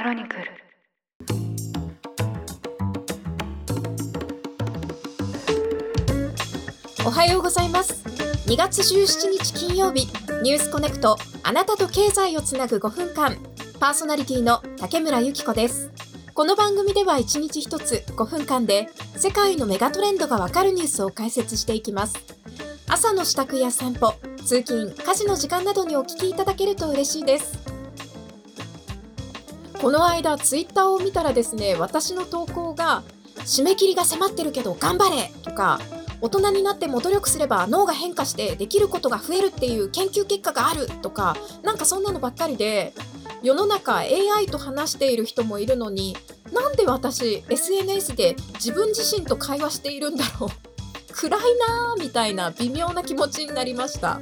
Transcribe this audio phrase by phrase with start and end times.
[0.00, 0.44] クロニクル。
[7.04, 8.02] おはようございます。
[8.48, 10.06] 2月17日金曜日
[10.42, 13.36] ニュースコネクトあなたと経済をつなぐ5分間。
[13.78, 15.90] パーソナリティの竹村由紀子です。
[16.32, 22.16] この番組では1日1つ5分間で世界のメガトレンドがわかるニュースを解説していきます。
[22.88, 24.14] 朝の支度や散歩
[24.46, 27.59] 通勤家事の時間などにお聞きいただけると嬉しいです。
[29.80, 33.02] この間ツイッターを見たらですね私の投稿が
[33.38, 35.30] 締め切りが迫ってるけど頑張れ!
[35.42, 35.80] とか
[36.20, 40.86] 大人になっても努力すれば脳が変化してできることが増えるっていう研究結果がある!
[41.00, 42.92] とかなんかそんなのばっかりで
[43.42, 46.14] 世の中 AI と話している人もいるのに
[46.52, 50.50] なんで私 SNS で自分自身と会話しているんだろう?
[51.14, 54.20] 暗いなーみたいな微妙な気持ちになりました。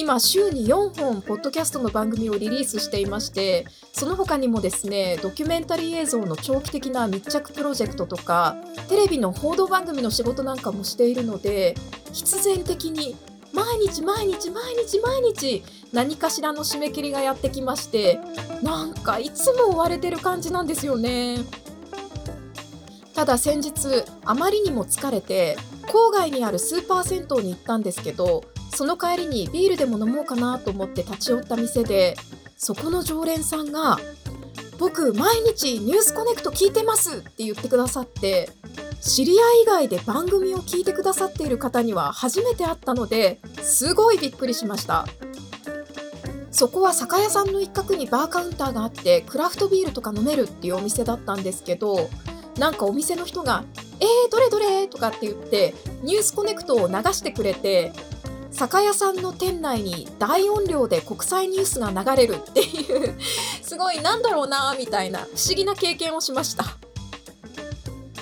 [0.00, 8.56] 今週に4本ポッドキャストの番組をリリースしていましてその他にもですねドキュメンタリー映像の長期的な密着プロジェクトとか
[8.88, 11.74] テレビの報道番組の仕事なんかもしているので
[12.12, 13.16] 必然的に
[13.52, 18.20] 毎日毎日毎日毎日何かしらの締め切りがやってきまして
[18.62, 21.38] なんかいつも追われてる感じなんですよね。
[23.14, 25.56] ただ先日あまりにも疲れて
[25.88, 28.44] 郊外にあるスーパー銭湯に行ったんですけど
[28.78, 32.14] その帰りにビールでも飲もうかなと思って立ち寄った店で
[32.56, 33.98] そこの常連さんが
[34.78, 38.52] 「僕毎日ニュースコネクト聞いてます」って言ってくださって
[39.00, 45.08] 知り合い以外で番組を聞いてくださっている方には初めて会ったのですごいびっくりしました
[46.52, 52.08] そこは酒屋さんの一角にバーカウンターがあってクラフトビールとか飲めるっていうお店だったんですけど
[52.60, 53.64] なんかお店の人が
[53.98, 57.92] 「えー、どれどれ?」とかって言ってニュースコネクトを流してくれて
[58.58, 63.16] 酒屋さんの店内に大音量で国際ニュースが流れるっていう
[63.62, 66.64] すごいなんだろうなみたいな不思議な経験をしました。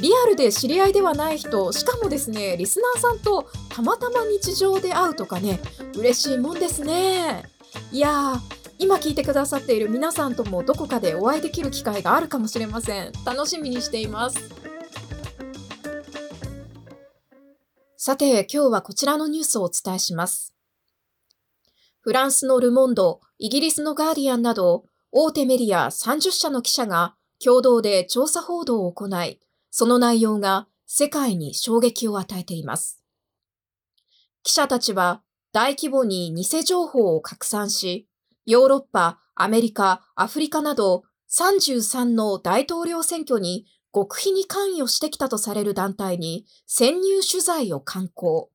[0.03, 5.59] リアルで知り合いではない人しかもですねリスナーさんとたまたま日常で会うとかね
[5.97, 7.45] 嬉しいもんですね。
[7.91, 8.35] いや
[8.79, 13.13] 今聞いてくださっている皆さんともどこかでお会いできる機会があるかもしれません。
[13.25, 14.66] 楽しみにしています。
[18.07, 20.55] さて、今日はこちらのニュースをお伝えします。
[22.03, 29.41] フランスのルモンド、イギリスのガーディアンなど、大手メディア30社の記者が共同で調査報道を行い、
[29.73, 33.03] その内容が世界に衝撃を与えています。
[34.45, 35.23] 記者たちは
[35.53, 38.07] 大規模に偽情報を拡散し、
[38.45, 43.67] ヨーロッパ、アメリカ、アフリカなど33の大統領選挙に
[43.97, 48.51] 極秘に関与してきたとされる団体に潜入取材を敢行。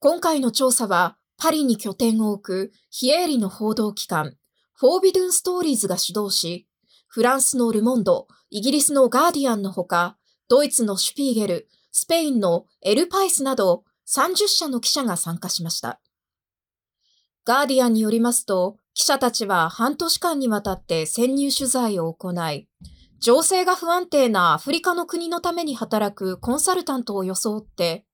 [0.00, 4.34] 今回の調査は、パリに拠点を置くヒエーリの報道機関、
[4.74, 6.66] フォービドゥンストーリーズが主導し、
[7.06, 10.16] フランスのルモンド、イギリスのガーディアンのほか、
[10.48, 16.00] ドイツのシュピーゲル、スペインのエルパイスなど30社の記者が参加しました。
[17.44, 22.66] ガーディアンによりますと、記者たちは半年間にわたって潜入取材を行い、
[23.20, 28.06] 情勢が不安定なアフリカの国のために働くコンサルタントを装って、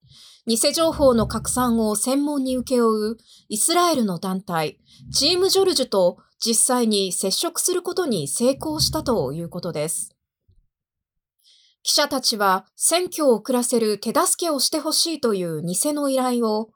[0.46, 3.16] 偽情報の拡散を専門に請け負う
[3.48, 4.80] イスラエルの団体、
[5.12, 10.16] チームジョルジュと実際に接触することに成功したということです。
[11.84, 16.70] 記者たちは選挙を遅らせる手助けをしてほしいという偽の依頼を、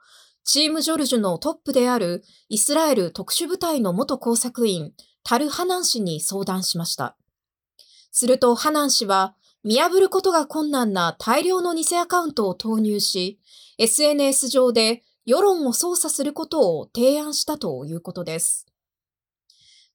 [0.45, 4.93] チームジョルジュのトップであるイスラエル特殊部隊の元工作員、
[5.25, 7.17] タル・ハナン氏に相談しました。
[8.11, 13.39] するとハナン氏は、見破ることが困難な大量の偽アカウントを投入し、
[13.79, 18.67] SNS 上で世論を操作することを提案したということです。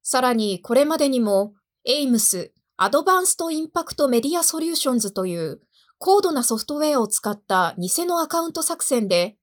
[0.03, 1.53] さらにこれまでにも、
[1.83, 5.61] AIMS、Advanced Impact Media Solutions という
[5.97, 9.37] 高度なソフトウェアを使った偽のアカウント作戦で、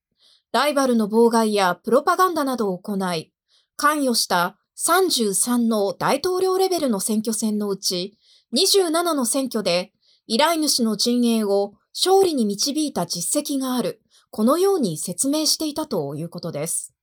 [0.53, 3.33] ライバルの妨害やプロパガンダなどを行い、
[3.77, 8.19] 関与した33の大統領レベルの選挙戦のうち、
[8.55, 9.93] 27の選挙で
[10.27, 16.95] 依頼主の陣営を勝利に導いた実績がある、このように説明していたということです。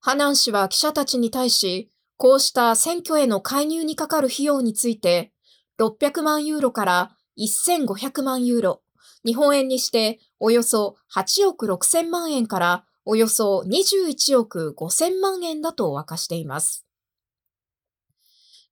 [0.00, 5.32] ハナン氏は記者たちに対し、こうした選挙への介入にかかる費用について、
[5.78, 8.82] 600万ユーロから1500万ユーロ、
[9.24, 16.85] 日本円にしておよそ8億6000万円からおよそ21億5000万円だと明かしています。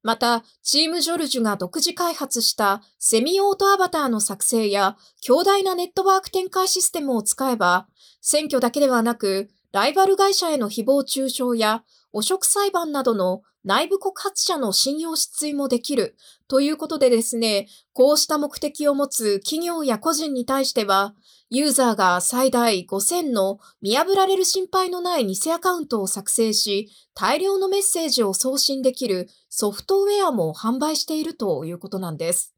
[0.05, 7.89] また、チームジョルジュが独自開発したセミオートアバターの作成や強大なネットワーク展開システムを使えば、
[8.21, 11.83] 選挙だけではなく、ライバル会社への誹謗中傷や
[12.15, 16.17] 汚職裁判などの内部告発者の信用失墜もできる
[16.47, 21.15] ということでですね、こうした目的を持つ企業や個人に対しては、
[21.51, 32.55] ユーザーが最大5000の見破られる心配のない偽アカウントを作成し、大量のメッセージを送信できるソフトウェアも販売しているということなんです。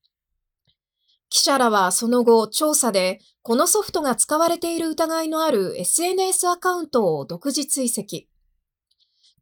[1.31, 8.36] 記者らはその後調査で、このソフトが使われている疑いのある SNS アカウントを独自追跡。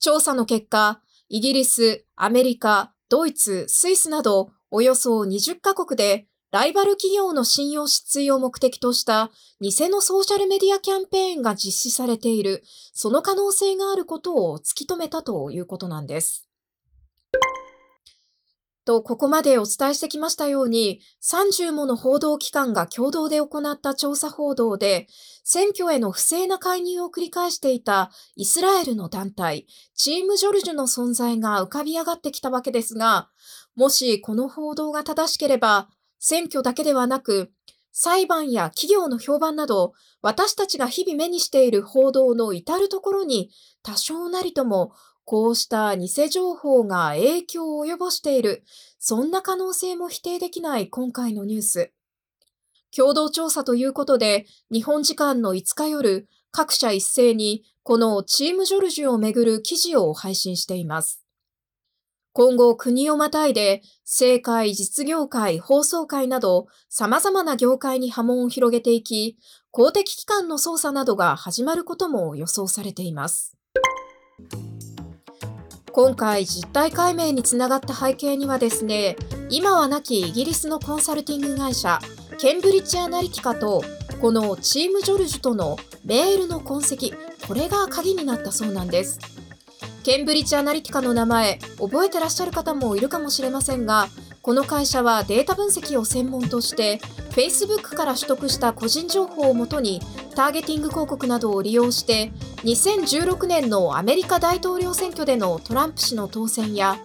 [0.05, 9.31] 調査の結果、イギリス、アメリカ、ドイツ、スイスなどおよそ20カ国でライバル企業の信用失墜を目的とした
[9.63, 12.63] 偽のソーシャルメディアキャンペーンが実施されている、
[12.93, 16.44] その可能性があることを突き止めたということなんです。
[18.85, 25.07] と、ここまでお伝えしてきましたように、30もの報道機関が共同で行った調査報道で、
[25.43, 33.29] 選挙への不正な介入を繰り返していたイスラエルの団体、チーム・ジョルジュの存在が浮かび上がってきたわけですが、
[33.75, 35.89] もしこの報道が正しければ、
[36.19, 37.53] 選挙だけではなく、
[37.97, 43.51] 裁判や企業の評判など、私たちが日々目にしている報道の至るところに
[43.83, 44.93] 多少なりとも
[45.25, 48.63] こうした偽情報が影響を及ぼしている、
[48.99, 51.93] そんな可能性も否定できない今回のニュース。
[52.95, 61.25] 共同調査ということで、日本時間の5日夜、各社一斉にこのチームジョルジュをめぐる記事を配信しています。
[62.33, 69.39] 今後国をまたいで政界、実業界、放送界など様々な業界に波紋を広げていき、
[69.71, 73.57] 公的機関の捜査などが始まることも予想されています。
[75.97, 79.15] 今回実態解明につながった背景にはですね、
[79.49, 82.01] 今はなきイギリスのコンサルティング会社、
[82.37, 83.85] ケンブリッジアナリティカと、
[84.21, 89.21] このチームジョルジュとのメールの痕跡、これが鍵になったそうなんです。
[90.03, 94.09] ケンブリッジアナリティカの名前、覚えてらっしゃる方もいるかもしれませんが、
[94.43, 96.99] この会社はデータ分析を専門として
[97.31, 100.03] Facebook から取得した個人情報をもとに
[100.35, 102.31] ターゲティング広告などを利用して
[102.65, 106.99] 2016年のアメリカ大統領選挙でのトランプ氏の当選や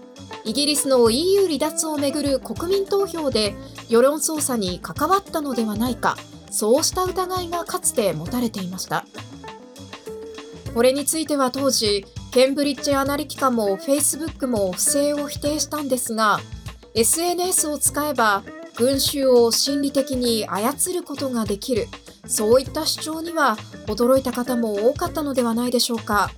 [0.46, 3.54] イギリスの EU 離脱をめぐる国民投票で
[3.88, 6.18] 世論操作に関わったのではないか
[6.50, 9.06] そうした疑いがかつて持たれていました。
[10.74, 16.40] これについては当時ケンブリッジ・アナリティカも Facebook も不正を否定したんですが
[16.94, 18.44] SNS を使えば
[18.76, 21.88] 群衆を心理的に操ることができる。
[22.30, 26.32] そういった主張には驚いた方も多かったのではないでしょうか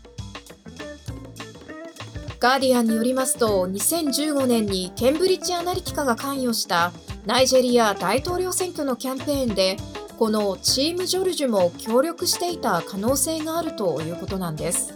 [2.39, 6.91] ガーディアンによりますと2015年にケンブリッジ・アナリティカが関与した
[7.25, 9.77] ナイジェリア大統領選挙のキャンペーンで
[10.17, 14.93] このチーム・ジョルジュも協力していた可能性があるということなんです。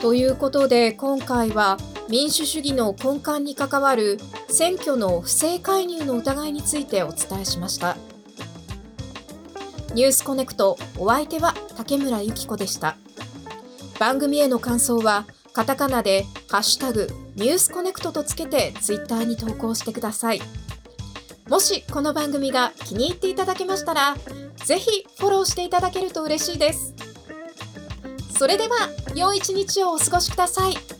[0.00, 1.76] ということで今回は
[2.08, 4.18] 民主主義の根幹に関わる
[4.48, 7.96] 選挙の不正介入の疑いについてお伝えしました
[9.94, 12.96] ニュースコネクトお相手は竹村由紀子でした。
[13.98, 20.40] 番組への感想はカタカナでハッシュタグニュースコネクトとつけてツイッターに投稿してください。
[21.46, 24.16] もしこの番組が気に入っていただけましたら
[24.64, 26.94] ぜひフォローしていただけると嬉しいです。
[28.38, 30.91] それでは良い一日をお過ごしください。